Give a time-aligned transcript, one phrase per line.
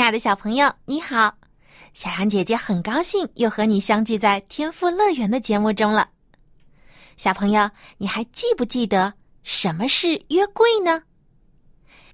[0.00, 1.30] 亲爱的小朋友，你好！
[1.92, 6.08] 小羊姐姐很高兴又和你相聚在天赋乐园的节目中了。
[7.18, 11.02] 小朋友，你还记不记得什么是约柜呢？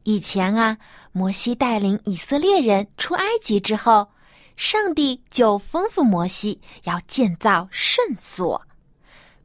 [0.03, 0.77] 以前啊，
[1.13, 4.09] 摩西带领以色列人出埃及之后，
[4.57, 8.61] 上帝就吩咐摩西要建造圣所，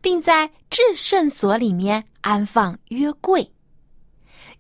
[0.01, 3.41] 并在至圣所里面安放约柜。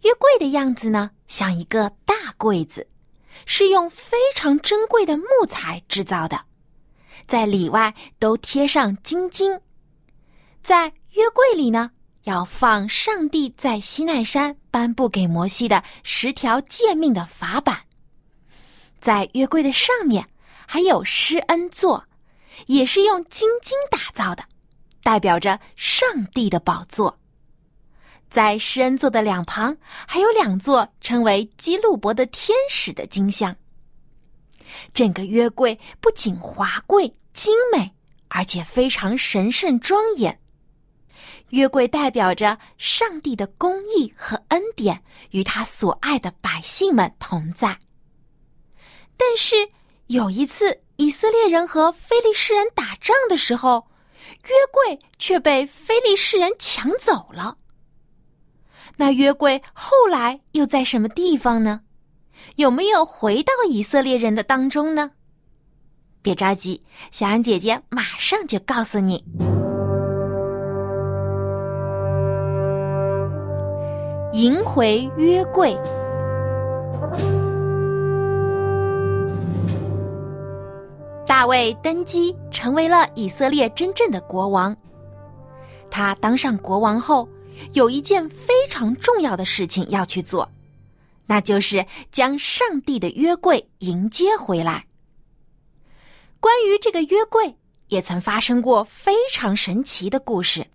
[0.03, 2.87] 约柜的样子呢，像一个大柜子。
[3.45, 6.39] 是用非常珍贵的木材制造的，
[7.27, 9.59] 在里外都贴上金金。
[10.63, 11.91] 在约柜里呢，
[12.23, 17.79] 要放上帝在西奈山颁布给摩西的十条诫命的法版。
[18.99, 20.27] 在约柜的上面
[20.67, 22.05] 还有施恩座，
[22.67, 24.43] 也是用金金打造的，
[25.01, 27.17] 代表着上帝的宝座。
[28.31, 29.75] 在施恩座的两旁，
[30.07, 33.53] 还有两座称为基路伯的天使的金像。
[34.93, 37.91] 整个约柜不仅华贵精美，
[38.29, 40.39] 而且非常神圣庄严。
[41.49, 47.77] 约柜代表着上帝的公义和恩典与他所爱的百姓们同在。
[49.17, 49.55] 但是
[50.07, 53.85] 有一次，以色列人和非利士人打仗的时候，
[54.45, 57.57] 约柜却被非利士人抢走了。
[59.01, 61.81] 那约柜后来又在什么地方呢？
[62.57, 65.09] 有没有回到以色列人的当中呢？
[66.21, 69.25] 别着急，小安姐姐马上就告诉你。
[74.33, 75.75] 迎回约柜，
[81.25, 84.77] 大卫登基成为了以色列真正的国王。
[85.89, 87.27] 他当上国王后。
[87.73, 90.49] 有一件非常重要的事情要去做，
[91.25, 94.85] 那就是将上帝的约柜迎接回来。
[96.39, 97.55] 关于这个约柜，
[97.87, 100.65] 也曾发生过非常神奇的故事。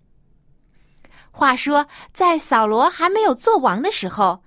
[1.31, 4.41] 话说，在扫罗还没有做王的时候，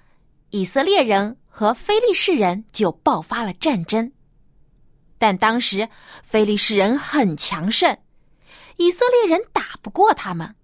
[0.51, 4.11] 以色列人和非利士人就爆发了战争。
[5.19, 5.89] 但当时
[6.23, 7.97] 非利士人很强盛，
[8.77, 10.57] 以色列人打不过他们。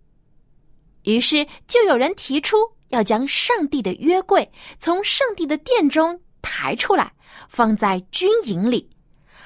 [1.06, 2.56] 于是，就有人提出
[2.88, 4.50] 要将上帝的约柜
[4.80, 7.12] 从上帝的殿中抬出来，
[7.48, 8.90] 放在军营里，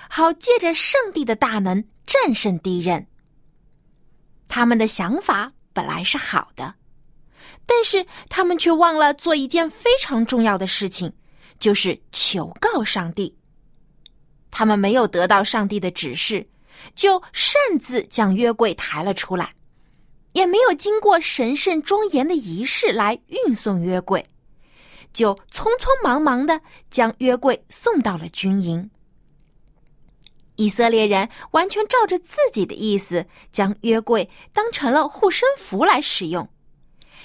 [0.09, 3.07] 好借着上帝的大能战胜敌人。
[4.49, 6.75] 他们的想法本来是好的，
[7.67, 11.13] 但是他们却忘了做一件非常重要的事情，
[11.59, 13.37] 就是求告上帝。
[14.51, 16.49] 他们没有得到上帝的指示，
[16.95, 19.53] 就擅自将约柜抬了出来。
[20.33, 24.25] 也没有经过神圣庄严的仪式来运送约柜，
[25.13, 26.61] 就匆匆忙忙的
[26.91, 28.91] 将约柜送到了军营。
[30.57, 36.47] 以色列人完全照着自己的意思，将约柜当成了护身符来使用，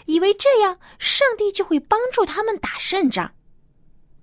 [0.05, 3.33] 以为这样上帝就会帮助他们打胜仗。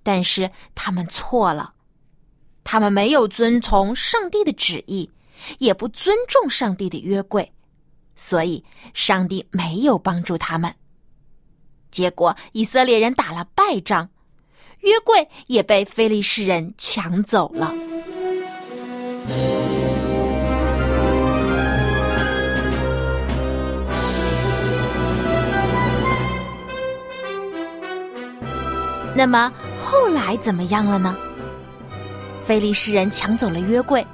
[0.01, 1.75] 但是他们错了，
[2.63, 5.09] 他们没有遵从上帝的旨意，
[5.59, 7.52] 也不尊重上帝的约柜。
[8.15, 8.63] 所以，
[8.93, 10.73] 上帝没有帮助他们。
[11.91, 14.09] 结果，以色列人打了败仗，
[14.79, 17.73] 约柜也被非利士人抢走了。
[29.15, 31.15] 那么后来怎么样了呢？
[32.43, 34.05] 非利士人抢走了约柜，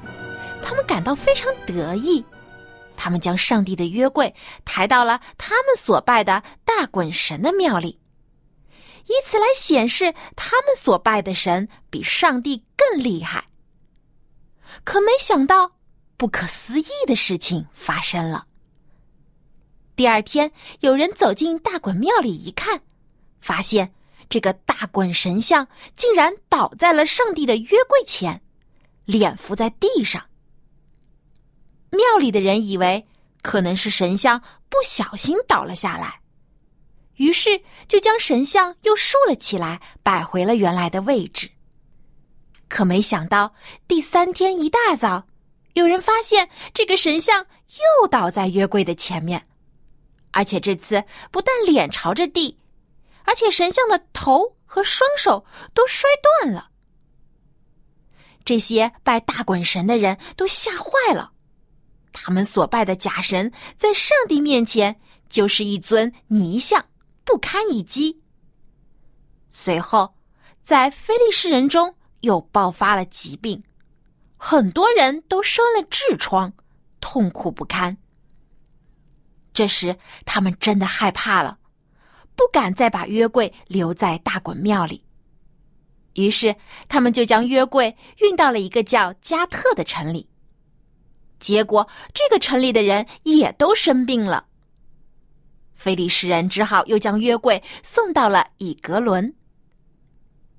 [0.62, 2.24] 他们感到非常得意。
[3.00, 4.36] 他们将上帝的约柜
[4.66, 7.98] 抬到了他们所拜的大滚神的庙里，
[9.06, 13.46] 以此来显示他们所拜的神比上帝更厉害。
[14.84, 15.78] 可没想到，
[16.18, 18.46] 不可思议的事情发生了。
[19.96, 20.52] 第二天，
[20.82, 22.82] 有人走进大滚庙里一看，
[23.40, 23.94] 发现
[24.30, 25.66] 这个大滚神像
[25.96, 28.42] 竟然倒在了上帝的约柜前，
[29.06, 30.29] 脸伏在地上。
[31.92, 33.08] 庙里的人以为
[33.42, 36.22] 可能是神像不小心倒了下来，
[37.16, 41.50] 于是就将神像又竖了起来，摆回了原来的位置。
[42.68, 43.54] 可没想到，
[43.88, 45.28] 第三天一大早，
[45.74, 47.48] 有人发现这个神像
[48.02, 49.48] 又倒在约柜的前面，
[50.32, 52.60] 而且这次不但脸朝着地，
[53.24, 55.44] 而且神像的头和双手
[55.74, 56.70] 都摔断了。
[58.46, 61.32] 这些拜大滚神的人都吓坏了，
[62.12, 66.86] 他们所拜的假神在上帝面前就是一尊泥像。
[67.26, 68.20] 不堪一击。
[69.52, 70.16] 随后，
[70.64, 73.62] 在非利士人中又爆发了疾病，
[74.36, 76.52] 很多人都生了痔疮，
[77.00, 77.96] 痛苦不堪。
[79.54, 79.96] 这时，
[80.26, 81.60] 他们真的害怕了，
[82.36, 85.04] 不敢再把约柜留在大滚庙里。
[86.16, 86.56] 于是，
[86.88, 90.29] 他们就将约柜运到了一个叫加特的城里。
[91.40, 94.46] 结果，这个城里的人也都生病了。
[95.74, 99.34] 菲利士人只好又将约柜送到了以格伦。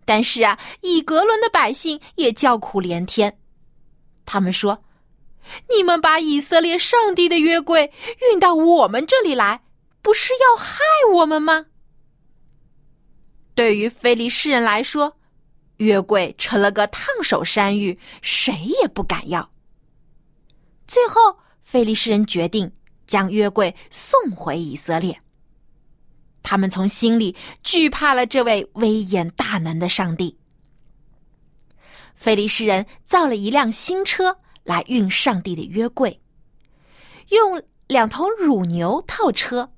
[0.06, 3.38] 但是啊，以格伦的百姓也叫苦连天。
[4.24, 4.82] 他们说
[5.72, 7.92] ：“你们把以色列上帝的约柜
[8.30, 9.62] 运到我们这里来，
[10.02, 10.80] 不是要害
[11.14, 11.66] 我们吗？”
[13.54, 15.16] 对于菲利士人来说，
[15.76, 19.50] 约柜成了个烫手山芋，谁也不敢要。
[20.90, 22.68] 最后，菲利士人决定。
[23.10, 25.20] 将约柜送回以色列。
[26.44, 27.34] 他们从心里
[27.64, 30.38] 惧怕了这位威严大能的上帝。
[32.14, 36.20] 菲利士人造了一辆新车来运上帝的约柜，
[37.30, 39.72] 用两头乳牛套车，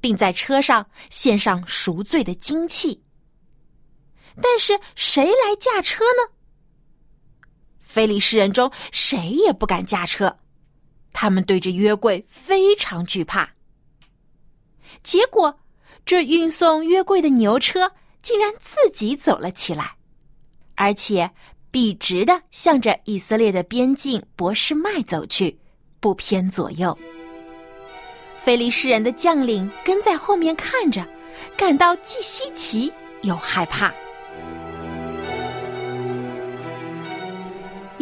[0.00, 3.02] 并在车上献上赎罪的金器。
[4.40, 6.32] 但是谁来驾车呢？
[7.80, 10.38] 菲利士人中谁也不敢驾车。
[11.12, 13.48] 他们对着约柜非常惧怕，
[15.02, 15.58] 结果
[16.04, 17.92] 这运送约柜的牛车
[18.22, 19.94] 竟然自己走了起来，
[20.74, 21.30] 而且
[21.70, 25.58] 笔直的向着以色列的边境博士麦走去，
[26.00, 26.96] 不偏左右。
[28.36, 31.06] 菲利士人的将领跟在后面看着，
[31.56, 32.92] 感到既稀奇
[33.22, 33.92] 又害怕。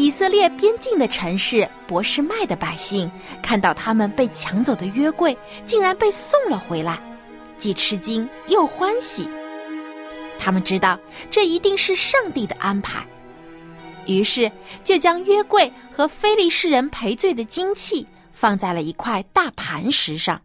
[0.01, 3.11] 以色列边境的城市博士麦的百姓
[3.43, 5.37] 看到他们被抢走的约柜
[5.67, 6.99] 竟然被送了回来，
[7.59, 9.29] 既吃惊又欢喜。
[10.39, 10.99] 他们知道
[11.31, 13.07] 这一定是上帝的安排，
[14.07, 14.51] 于是
[14.83, 20.41] 就将约柜和非利士人赔罪的金器放在了一块大磐石上，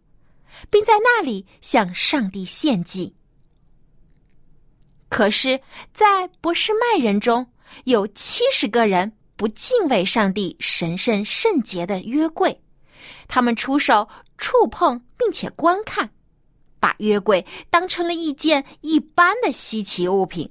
[0.70, 3.16] 并在那里向上帝献祭。
[5.08, 5.62] 可是，
[5.94, 7.48] 在博士麦人中
[7.86, 9.14] 有七十个人。
[9.36, 12.62] 不敬畏上帝神圣圣洁的约柜，
[13.28, 16.10] 他们出手触碰并且观看，
[16.80, 20.50] 把约柜当成了一件一般的稀奇物品。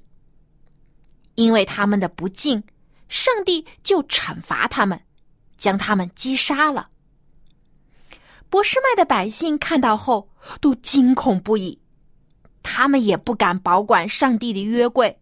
[1.34, 2.62] 因为他们的不敬，
[3.08, 5.00] 上帝就惩罚他们，
[5.56, 6.88] 将他们击杀了。
[8.50, 10.28] 博士麦的百姓看到后
[10.60, 11.80] 都惊恐不已，
[12.62, 15.19] 他们也不敢保管上帝的约柜，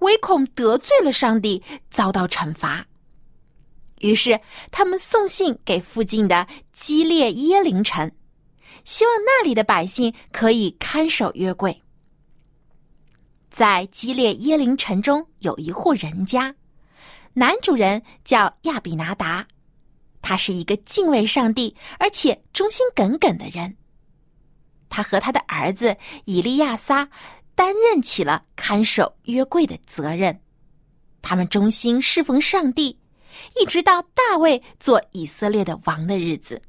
[0.00, 2.84] 唯恐得罪了上帝，遭到惩罚。
[4.04, 4.38] 于是，
[4.70, 8.12] 他们送信给附近的基列耶林城，
[8.84, 11.80] 希望那里的百姓可以看守约柜。
[13.50, 16.54] 在基列耶林城中有一户人家，
[17.32, 19.46] 男主人叫亚比拿达，
[20.20, 23.74] 他是一个敬畏上帝而且忠心耿耿的人。
[24.90, 27.08] 他和他的儿子以利亚撒
[27.54, 30.38] 担任起了看守约柜的责任，
[31.22, 32.98] 他们忠心侍奉上帝。
[33.60, 36.60] 一直到大卫做以色列的王的日子。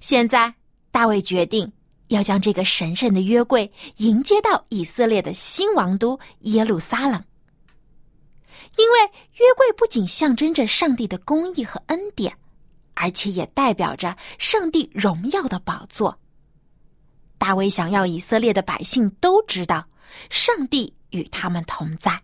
[0.00, 0.52] 现在，
[0.90, 1.72] 大卫决定
[2.08, 7.24] 要将这个神圣的约柜迎接到以色列的新王都耶路撒冷，
[8.76, 8.98] 因为
[9.34, 12.36] 约柜不仅象征着上帝的公义和恩典，
[12.94, 16.18] 而且也代表着上帝荣耀的宝座。
[17.38, 19.86] 大卫想要以色列的百姓都知道，
[20.30, 22.20] 上帝与他们同在，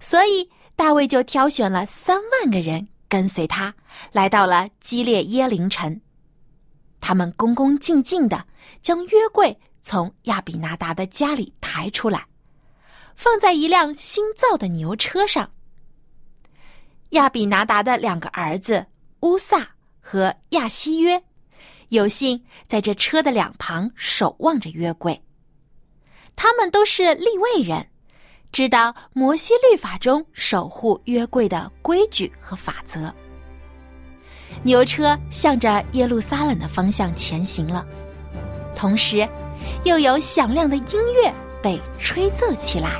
[0.00, 0.50] 所以。
[0.76, 3.74] 大卫就挑选了三万个人跟随他，
[4.12, 6.00] 来到了基列耶林城。
[7.00, 8.46] 他们恭恭敬敬的
[8.82, 12.26] 将约柜从亚比拿达的家里抬出来，
[13.14, 15.50] 放在一辆新造的牛车上。
[17.10, 18.84] 亚比拿达的两个儿子
[19.20, 19.68] 乌萨
[20.00, 21.22] 和亚西约
[21.88, 25.22] 有幸在这车的两旁守望着约柜，
[26.34, 27.88] 他们都是立位人。
[28.56, 33.14] 知道摩西律法中守护约柜的规矩和法则。
[34.62, 37.84] 牛车向着耶路撒冷的方向前行了，
[38.74, 39.28] 同时，
[39.84, 40.86] 又有响亮的音
[41.22, 41.30] 乐
[41.62, 42.92] 被吹奏起来。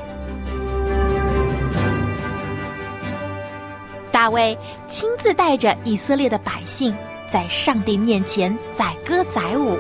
[4.13, 4.55] 大卫
[4.87, 6.95] 亲自带着以色列的百姓，
[7.31, 9.79] 在上帝面前载歌载舞。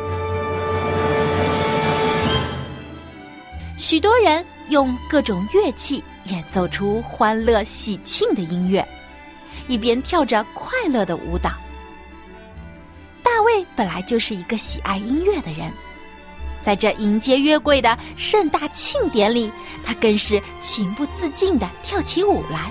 [3.76, 8.86] 许多人用各种乐器演奏出欢乐喜庆的音乐，
[9.68, 11.50] 一边跳着快乐的舞蹈。
[13.22, 15.72] 大卫本来就是一个喜爱音乐的人，
[16.62, 19.52] 在这迎接约柜的盛大庆典里，
[19.84, 22.70] 他更是情不自禁的跳起舞来。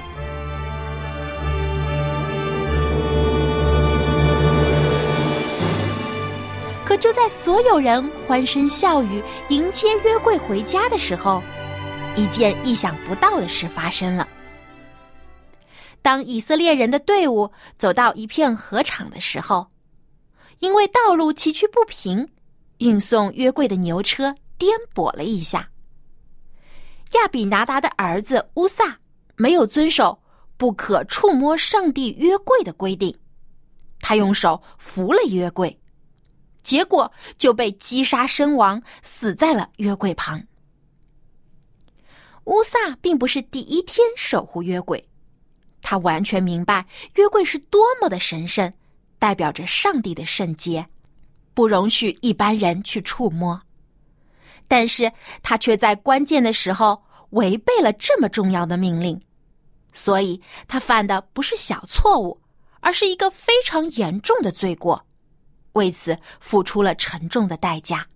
[6.84, 11.42] 可就在所有人欢声笑语迎接约柜回家的时候，
[12.16, 14.28] 一件意想不到的事发生了。
[16.02, 19.68] 当以色列人的队伍走到一片河场的时候，
[20.60, 22.28] 因为道路崎岖不平，
[22.78, 25.68] 运送约柜的牛车颠簸了一下。
[27.12, 28.98] 亚比拿达的儿子乌萨
[29.36, 30.18] 没有遵守
[30.58, 33.16] 不可触摸上帝约柜的规定，
[34.00, 35.78] 他用手扶了约柜。
[36.64, 40.42] 结果就被击杀身亡，死在了约柜旁。
[42.46, 45.04] 乌萨并不是第一天守护约柜，
[45.82, 46.86] 他完全明白
[47.16, 48.72] 约柜是多么的神圣，
[49.18, 50.86] 代表着上帝的圣洁，
[51.54, 53.60] 不容许一般人去触摸。
[54.68, 55.12] 但是
[55.44, 59.20] 他却在关键的时候违背了这么重要的命令，
[59.94, 62.40] 所以他犯的不是小错误，
[62.80, 65.04] 而是一个非常严重的罪过。
[65.74, 68.08] 为此付出了沉重的代价。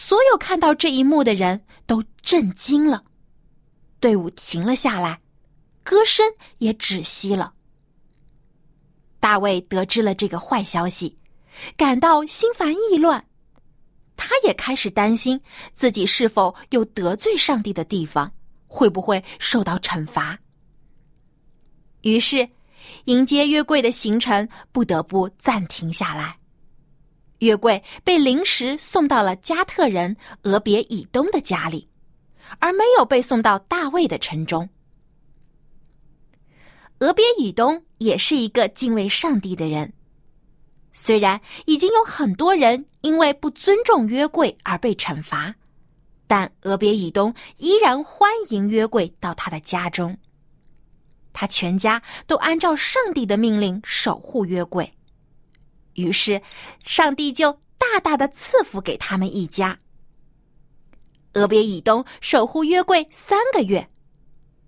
[0.00, 3.04] 所有看到这一幕的人都震惊了，
[4.00, 5.20] 队伍停了下来，
[5.82, 6.26] 歌声
[6.56, 7.52] 也止息了。
[9.20, 11.18] 大卫得知了这个坏消息，
[11.76, 13.22] 感到心烦意乱，
[14.16, 15.38] 他也开始担心
[15.74, 18.32] 自己是否有得罪上帝的地方，
[18.68, 20.38] 会不会受到惩罚。
[22.00, 22.48] 于是。
[23.04, 26.36] 迎接约柜的行程不得不暂停下来，
[27.40, 31.86] 约柜被临时送到了加特人俄别以东的家里，
[32.58, 34.68] 而没有被送到大卫的城中。
[37.00, 39.92] 俄别以东也是一个敬畏上帝的人，
[40.92, 45.54] 虽然已经有很多人因为不尊重约柜而被惩罚，
[46.26, 50.16] 但俄别以东依然欢迎约柜到他的家中。
[51.32, 54.92] 他全家都按照上帝的命令守护约柜，
[56.00, 56.40] 于是
[56.82, 59.78] 上帝就大大的赐福给他们一家。
[61.34, 63.88] 俄别以东守护约柜三个月，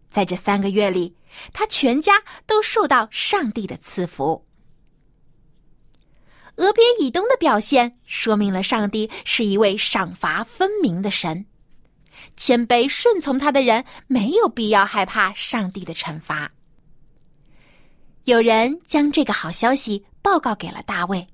[0.09, 1.17] 在这三个月里，
[1.53, 4.47] 他全家都受到上帝的赐福。
[6.57, 11.45] 俄别以东的表现说明了上帝是一位赏罚分明的神。
[12.37, 16.51] 谦卑顺从他的人没有必要害怕上帝的惩罚。
[18.25, 21.27] 有人将这个好消息报告给了大卫，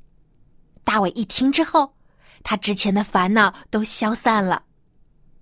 [0.83, 1.95] 大卫一听之后，
[2.43, 4.65] 他之前的烦恼都消散了。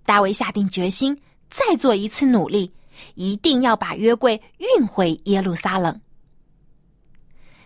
[0.05, 2.71] 大卫下定决心再做一次努力，
[3.15, 5.99] 一定要把约柜运回耶路撒冷。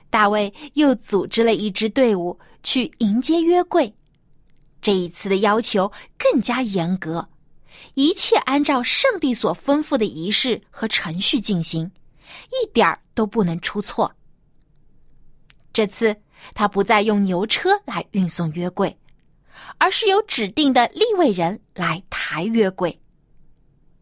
[0.10, 3.94] 大卫又组织了一支队伍去迎接约柜，
[4.82, 7.28] 这一次的要求更加严格。
[7.96, 11.90] 一切按照上帝所吩咐的仪式和程序进行，
[12.50, 14.14] 一点儿都不能出错。
[15.74, 16.16] 这次
[16.54, 18.98] 他不再用牛车来运送约柜，
[19.78, 23.00] 而是由指定的立位人来抬约柜，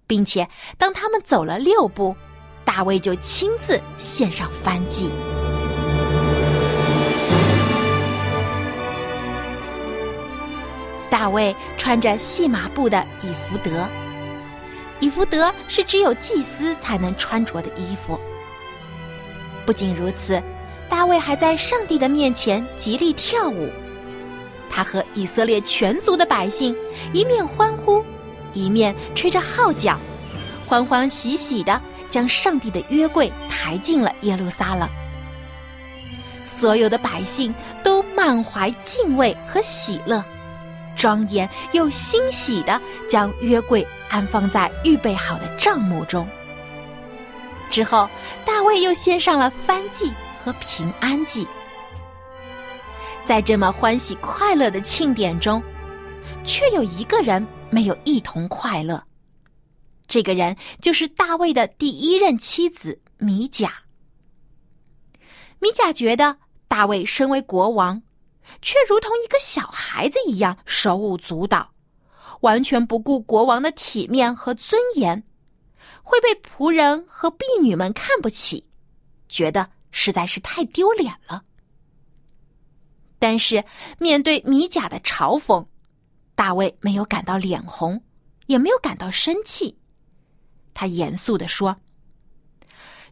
[0.08, 0.48] 并且
[0.78, 2.16] 当他们走了六步，
[2.66, 5.10] 大卫就亲自献上燔祭。
[11.10, 13.88] 大卫穿着细麻布的以弗德，
[15.00, 18.18] 以弗德是只有祭司才能穿着的衣服。
[19.66, 20.42] 不仅如此，
[20.90, 23.70] 大卫还在上帝的面前极力跳舞。
[24.70, 26.76] 他和以色列全族的百姓
[27.14, 28.04] 一面欢呼，
[28.54, 30.00] 一面吹着号角，
[30.68, 34.88] 欢欢喜喜的将上帝的约柜抬进了耶路撒冷。
[36.44, 37.54] 所有的百姓
[37.84, 40.24] 都满怀敬畏和喜乐。
[40.96, 46.28] 庄严又欣喜的将约柜安放在预备好的帐幕中。
[47.70, 48.10] 之后，
[48.44, 50.12] 大卫又献上了燔祭
[50.54, 51.48] 平安祭。
[53.26, 55.62] 在这么欢喜快乐的庆典中，
[56.44, 59.04] 却有一个人没有一同快乐。
[60.08, 63.74] 这个人就是大卫的第一任妻子米甲。
[65.60, 66.38] 米甲觉得
[66.68, 68.02] 大卫身为国王。
[68.64, 71.70] 却如同一个小孩子一样手舞足蹈，
[72.42, 75.24] 完全不顾国王的体面和尊严，
[76.02, 78.66] 会被仆人和婢女们看不起，
[79.28, 81.44] 觉得实在是太丢脸了。
[83.18, 83.64] 但是
[83.98, 85.66] 面对米甲的嘲讽，
[86.36, 88.02] 大卫没有感到脸红，
[88.48, 89.78] 也没有感到生气。
[90.74, 91.76] 他严肃地说：“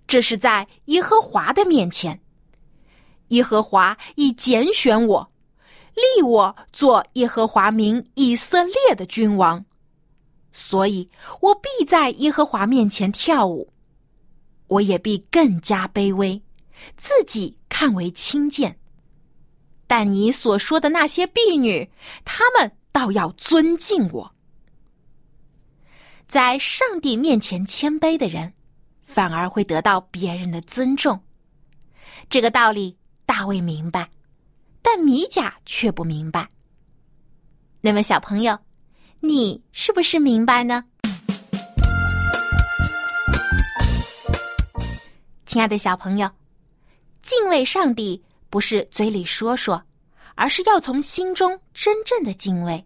[0.07, 2.17] 这是在耶和华的面前，
[3.29, 5.29] 耶和华已拣选我，
[5.93, 9.65] 立我做耶和华民以色列的君王，
[10.53, 11.10] 所以
[11.41, 13.74] 我必在耶和华面前跳舞，
[14.67, 16.41] 我也必更加卑微，
[16.98, 18.77] 自己看为轻贱。”
[19.88, 21.89] 但你所说的那些婢女，
[22.25, 24.29] 她们倒要尊敬我。
[26.27, 28.51] 在上帝面前谦卑的人，
[29.01, 31.17] 反而会得到别人的尊重。
[32.29, 34.10] 这个道理大卫明白，
[34.81, 36.46] 但米甲却不明白。
[37.79, 38.60] 那么，小朋友，
[39.22, 40.84] 你是不是明白呢？
[45.46, 46.29] 亲爱的小朋友，
[47.27, 48.24] 敬畏上帝。
[48.50, 49.84] 不是嘴里说说，
[50.36, 52.81] 而是要从心中真正的敬畏，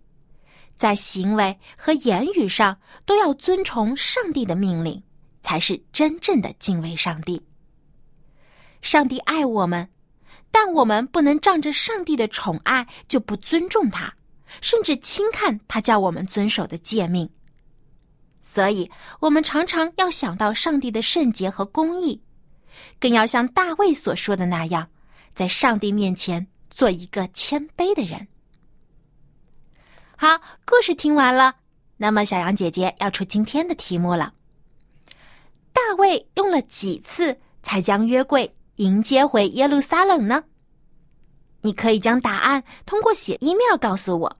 [0.76, 5.00] 在行为和言语上都要遵从上帝的命令，
[5.44, 7.40] 才是真正的敬畏上帝。
[8.82, 9.88] 上帝爱我们，
[10.50, 14.12] 但我们不能仗着上帝的宠爱就不尊重他，
[14.62, 17.30] 甚至轻看他叫我们遵守的诫命。
[18.42, 22.20] 所以，我们常常要想到上帝的圣洁和公义，
[23.00, 24.88] 更要像大卫所说的那样。
[25.34, 28.28] 在上帝面前做一个谦卑的人。
[30.18, 31.56] 好，故事听完了，
[31.96, 34.34] 那么小杨姐姐要出今天的题目了。
[35.72, 40.44] 大卫用了几次才将约柜迎接回耶路撒冷呢？
[41.62, 44.38] 你可以将答案通过写 email 告诉我，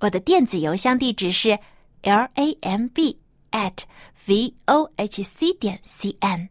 [0.00, 1.56] 我的电子邮箱地址是
[2.02, 3.20] l a m b
[3.52, 3.84] at
[4.26, 6.48] v o h c 点 c n。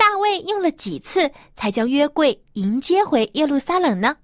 [0.00, 4.16] 大卫用了几次才将约柜迎接回耶路撒冷呢？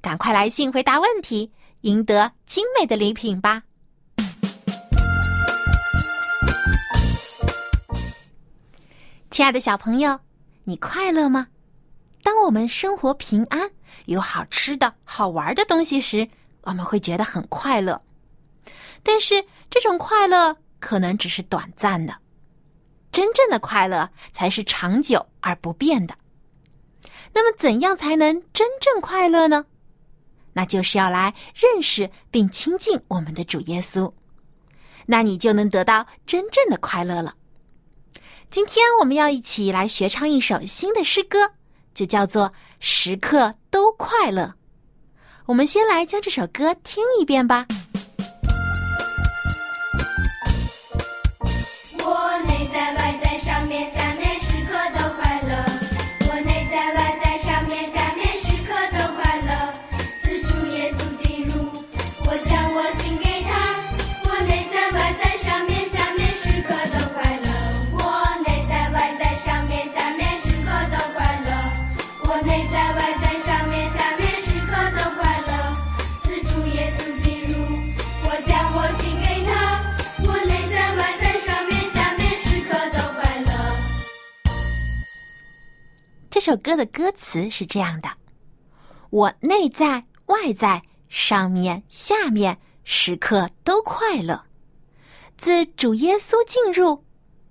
[0.00, 3.62] 赶快来信回答问题，赢得精美的礼品吧！
[9.30, 10.18] 亲爱的小朋友，
[10.64, 11.46] 你快乐吗？
[12.24, 13.70] 当我们生活平安，
[14.06, 16.28] 有好吃的好玩的东西时，
[16.62, 18.02] 我们会觉得很快乐。
[19.04, 22.12] 但是这种快乐可能只是短暂的。
[23.16, 26.14] 真正的快乐才是长久而不变的。
[27.32, 29.64] 那么，怎样才能真正快乐呢？
[30.52, 34.12] 那就是要来认识并亲近我们的主耶稣，
[35.06, 37.34] 那你就能得到真正的快乐了。
[38.50, 41.52] 今天我们要一起来学唱一首新的诗歌，
[41.94, 42.48] 就叫做
[42.80, 44.42] 《时刻都快乐》。
[45.46, 47.66] 我们先来将这首歌听一遍吧。
[86.46, 88.08] 首歌的歌词是这样的：
[89.10, 94.40] 我内在外在上面下面时刻都快乐，
[95.36, 97.02] 自主耶稣进入，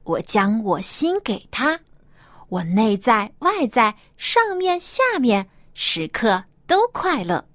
[0.06, 1.78] 我将我心给他，
[2.48, 7.46] 我内在外在上面下面时刻都快乐。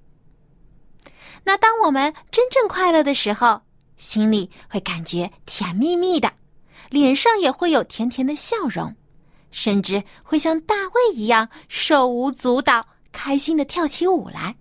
[1.42, 3.62] 那当我们真正快乐的时候，
[3.96, 6.31] 心里会感觉甜蜜蜜的，
[6.90, 8.94] 脸上也会有甜甜的笑容。
[9.51, 14.55] 甚至会像大卫一样手舞足蹈，开心的跳起舞来。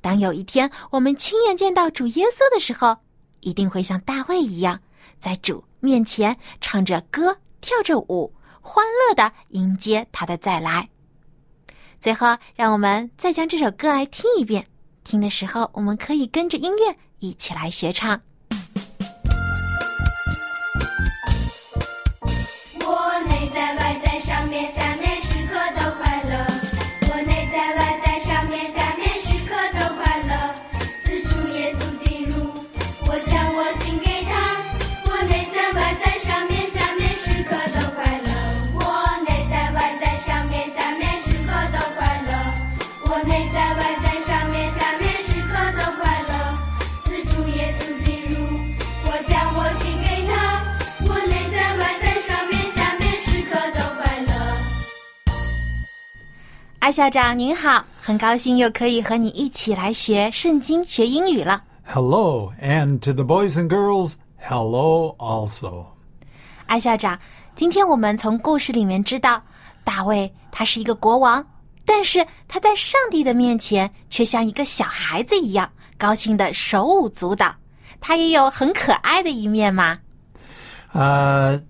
[0.00, 2.96] 当有一天我们亲眼见到主耶稣的时候，
[3.40, 4.80] 一定会像大卫一样，
[5.18, 10.88] 在主面前唱着歌、跳着舞，欢乐的迎接他的再来。
[12.00, 14.64] 最后，让我们再将这首歌来听一遍。
[15.02, 18.20] 听的时候，我们可以跟着音乐一起来学唱。
[56.88, 61.62] 艾校长您好，很高兴又可以和你一起来学圣经、学英语了。
[61.84, 65.84] Hello, and to the boys and girls, hello also.
[66.64, 67.18] 艾校长，
[67.54, 69.42] 今天我们从故事里面知道，
[69.84, 71.46] 大卫他是一个国王，
[71.84, 77.54] 但是他在上帝的面前却像一个小孩子一样，高兴的手舞足蹈。
[78.00, 79.98] 他也有很可爱的一面嘛。
[80.92, 81.60] 呃，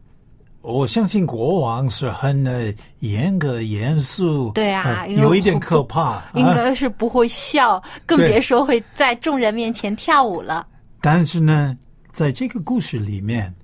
[0.60, 6.22] 我相信国王是很呃严格、严肃，对啊呃有一点可怕。
[6.34, 10.66] 应啊该是不会笑，更别说会在众人面前跳舞了。
[11.00, 11.76] 但是呢，
[12.12, 13.54] 在这个故事里面，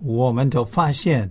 [0.00, 1.30] 我们都发现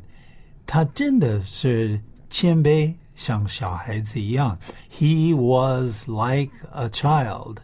[0.65, 4.57] 他真的是谦卑，像小孩子一样。
[4.91, 7.57] He was like a child.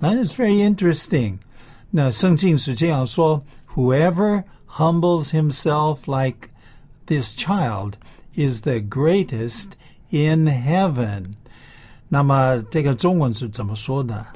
[0.00, 1.38] That is very interesting.
[1.90, 3.42] 那圣经是这样说
[3.74, 4.44] ：Whoever
[4.78, 6.48] humbles himself like
[7.06, 7.94] this child
[8.34, 9.70] is the greatest
[10.10, 11.34] in heaven.
[12.08, 14.26] 那么这个中文是怎么说的？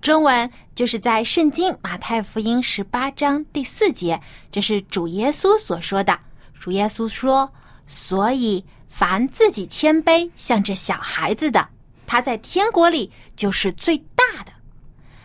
[0.00, 4.20] 中文就是在圣经马太福音十八章第四节，
[4.52, 6.16] 这是主耶稣所说的。
[6.60, 7.50] 主耶稣说
[7.86, 11.66] ：“所以凡自己谦卑，像这小孩子的，
[12.06, 14.52] 他在天国里就是最大的。”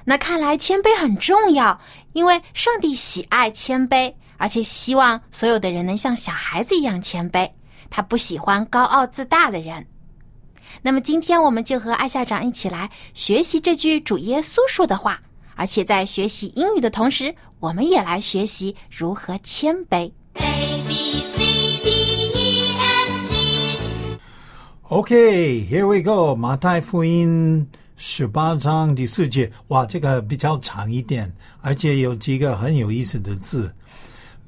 [0.04, 1.80] 那看来谦卑很重要，
[2.14, 7.48] 因为上帝喜爱谦卑，而且希望所有的人能像小孩子一样谦卑。
[7.92, 9.86] 他不喜欢高傲自大的人。
[10.82, 15.22] 那么今天我们就和艾校长一起来学习这句主耶稣说的话，
[15.54, 20.12] 而且在学习英语的同时，我们也来学习如何谦卑。
[20.34, 21.38] A B C
[21.84, 21.90] D
[22.34, 24.18] E F G
[24.90, 26.34] Okay, here we go.
[26.34, 33.72] 马太福音十八章第四节，哇，这个比较长一点，而且有几个很有意思的字。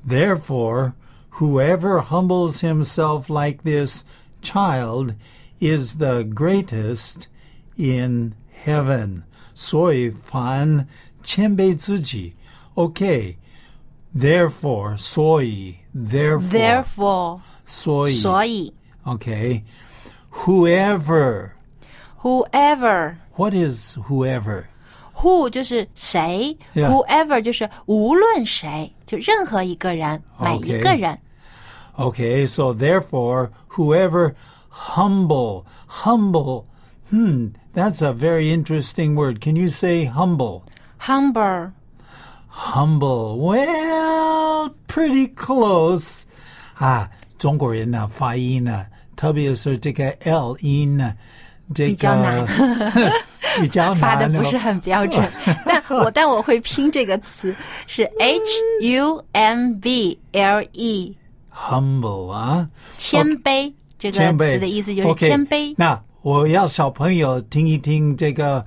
[0.04, 0.94] Therefore,
[1.38, 4.04] whoever humbles himself like this
[4.42, 5.14] child
[5.60, 7.28] is the greatest
[7.76, 9.24] in heaven.
[9.54, 10.86] 所以凡
[11.22, 12.34] 谦卑自己，
[12.74, 18.72] OK。Therefore，所以，therefore， Therefore，所以，所以
[19.04, 19.62] Okay.
[20.44, 21.52] Whoever.
[22.22, 24.64] whoever What is whoever?
[25.22, 26.90] who 就是谁 Yeah.
[26.90, 30.82] whoever 就是无论谁，就任何一个人，每一 Okay.
[30.82, 31.18] 个人。
[31.96, 34.34] Okay, so therefore, whoever
[34.70, 36.64] humble, humble.
[37.10, 39.40] Hmm, that's a very interesting word.
[39.40, 40.62] Can you say humble?
[40.98, 41.72] humble
[42.50, 43.38] Humble.
[43.38, 46.22] Well, pretty close.
[46.76, 48.86] 啊，中国人呢发音呢，
[49.16, 51.14] 特别是这个 L 音呢，
[51.73, 52.45] 这个比较难
[53.61, 55.29] 比较难发的不哦是很标准，
[55.65, 57.55] 但我但我会拼这个词
[57.87, 58.41] 是 H
[58.81, 62.69] U M B L E，humble 啊。
[62.97, 65.73] 谦卑这个词的意思就是谦卑。
[65.77, 68.65] 那我要小朋友听一听这个，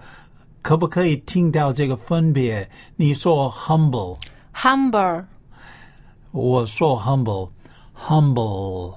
[0.62, 2.68] 可不可以听到这个分别？
[2.96, 5.24] 你说 humble，humble
[6.32, 8.94] 我说 humble，humble。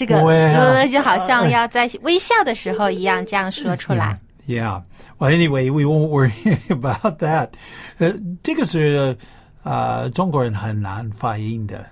[0.00, 4.18] 这个 Well，呃就好像要在微笑的时候一样这样说出来。
[4.46, 4.82] Yeah.
[5.18, 7.50] Well, anyway, we won't worry about that.
[7.98, 9.16] 呃，这个是
[9.62, 11.84] 呃中国人很难发音的。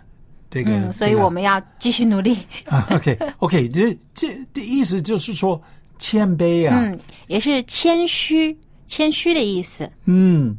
[0.50, 2.38] 这个，嗯，所以这个我们要继续努力。
[2.66, 5.60] 啊，OK，OK，、这这的意思就是说
[5.98, 6.78] 谦卑啊。
[6.78, 9.90] 嗯，也是谦虚，谦虚的意思。
[10.06, 10.54] Hmm.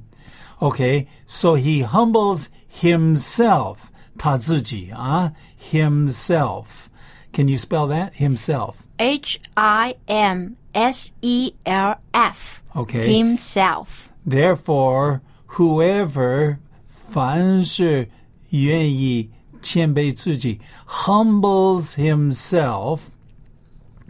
[0.59, 2.47] Okay, so he humbles
[2.81, 3.77] himself.
[4.17, 5.31] 他自己啊，
[5.71, 6.65] himself.
[7.31, 8.15] Can you spell that?
[8.15, 8.85] Himself.
[8.97, 12.63] H I M S E L F。
[12.75, 13.13] Okay.
[13.13, 14.09] Himself。
[14.25, 15.21] Therefore,
[15.57, 18.09] whoever 凡是
[18.49, 19.29] 愿意
[19.61, 23.09] 谦卑自己 humbles himself.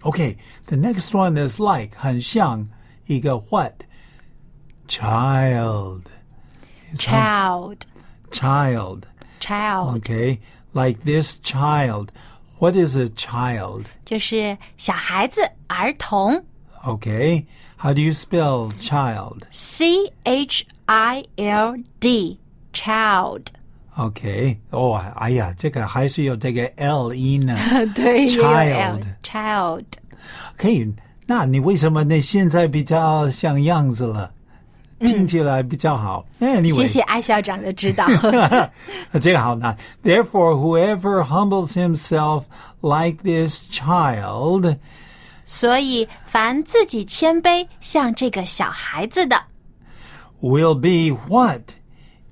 [0.02, 2.68] Okay, the next one is like 很像
[3.08, 3.84] 一个 what?
[4.88, 6.04] Child.
[6.96, 7.86] Child。
[8.32, 9.08] Child.
[9.40, 9.98] Child。
[9.98, 10.40] Okay,
[10.74, 12.10] like this child.
[12.60, 13.84] What is a child?
[14.06, 16.44] 就是小孩子、儿童。
[16.84, 17.46] Okay,
[17.78, 19.42] how do you spell child?
[19.52, 22.40] C H I L D
[22.74, 23.48] child。
[23.98, 24.58] Okay.
[24.72, 27.58] Oh, 哎呀，这个还是有这个 L 音呢。
[27.96, 29.86] 对 Child child。
[30.58, 30.94] 可以，
[31.26, 34.34] 那你为什么你现在比较像样子了？
[35.00, 36.26] 听起来比较好。
[36.40, 38.08] Anyway，谢谢艾校长的指导。
[39.22, 39.78] 这个好难。
[40.04, 42.44] Therefore, whoever humbles himself
[42.82, 44.78] like this child
[45.46, 49.44] 所以，凡自己谦卑，像这个小孩子的，
[50.42, 51.74] will be what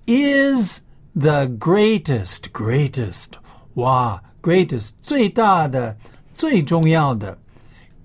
[0.08, 0.80] is
[1.14, 3.34] the greatest, greatest.
[3.76, 5.96] 哇，greatest 最大的、
[6.34, 7.38] 最重要的，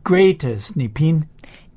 [0.04, 1.26] greatest 你拼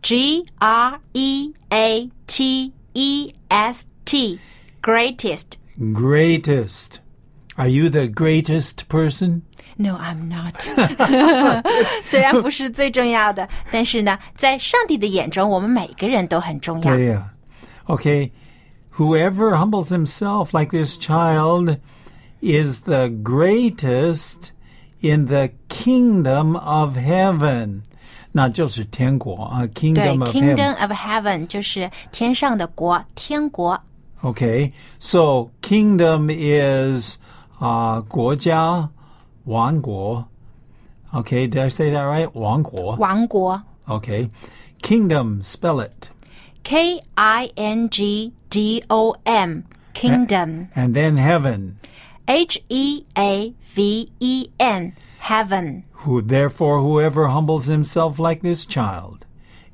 [0.02, 4.40] G R E A T E S T
[4.82, 5.58] greatest.
[5.78, 9.42] greatest。Are you the greatest person?
[9.78, 10.62] No, I'm not
[12.04, 16.96] 。虽然不是最重要的，但是呢，在上帝的眼中，我们每个人都很重要。
[16.96, 17.24] Yeah.
[17.88, 18.32] Okay.
[18.98, 21.78] Whoever humbles himself like this child
[22.42, 24.52] is the greatest
[25.02, 27.84] in the kingdom of heaven.
[28.36, 30.56] 那就是天国啊对 kingdom of heaven.
[30.56, 33.80] ，Kingdom of Heaven 就是天上的国，天国。
[34.22, 37.18] Okay, so kingdom is
[37.60, 38.90] uh, 国家,
[39.46, 40.26] 王国.
[41.12, 42.30] Okay, did I say that right?
[42.34, 44.30] 王国.王国 Okay.
[44.82, 46.10] Kingdom, spell it.
[46.64, 51.78] K I N G D O M Kingdom And then heaven.
[52.28, 59.20] H E A V E N Heaven Who therefore whoever humbles himself like this child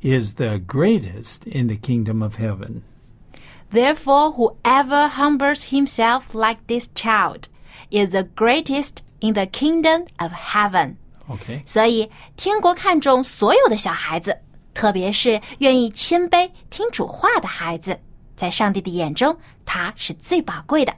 [0.02, 2.82] is the greatest in the kingdom of heaven.
[3.71, 7.47] Therefore whoever humbles himself like this child
[7.89, 10.95] is the greatest in the kingdom of heaven
[11.30, 11.62] Okay.
[11.65, 14.38] 所以天国看重所有的小孩子，
[14.73, 18.00] 特别是愿意谦卑听主话的孩子，
[18.36, 20.93] 在上帝的眼中，他是最宝贵的。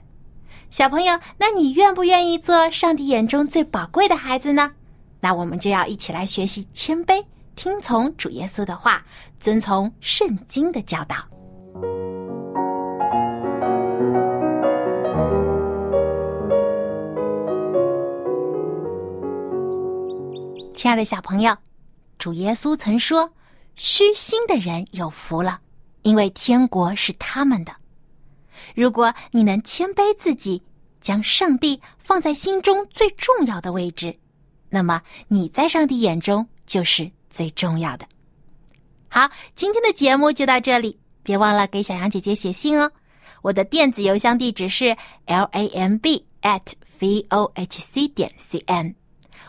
[0.70, 4.70] 小朋友，那你愿不愿意做上帝眼中最宝贵的孩子呢？
[5.19, 7.23] 那我们就要一起来学习谦卑，
[7.55, 9.03] 听从主耶稣的话，
[9.39, 11.15] 遵从圣经的教导。
[20.73, 21.55] 亲爱的小朋友，
[22.19, 23.27] 主耶稣曾说
[23.75, 25.59] ：“虚心的人有福了，
[26.03, 27.73] 因为天国是他们的。”
[28.75, 30.61] 如果你能谦卑自己，
[31.01, 34.15] 将上帝放在心中最重要的位置，
[34.75, 38.05] 那么你在上帝眼中就是最重要的。
[39.07, 42.91] 好，今天的节目就到这里，别忘了给小杨姐姐写信哦。
[43.41, 44.93] 我的电子邮箱地址是
[45.27, 48.93] l a m b at v o h c 点 c n。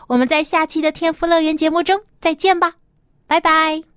[0.07, 2.75] 我们在下期的天赋乐园节目中再见吧，
[3.27, 3.96] 拜拜。